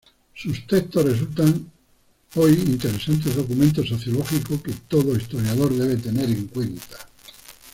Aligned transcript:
Sus 0.33 0.65
textos 0.65 1.05
resultan 1.05 1.71
hoy 2.33 2.53
interesantes 2.53 3.35
documentos 3.35 3.87
sociológicos 3.87 4.59
que 4.63 4.71
todo 4.87 5.15
historiador 5.15 5.75
debe 5.77 5.95
tener 5.97 6.27
en 6.27 6.47
cuenta. 6.47 6.97